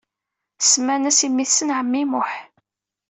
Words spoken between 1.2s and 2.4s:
i mmi-tsen ɛemmi Muḥ.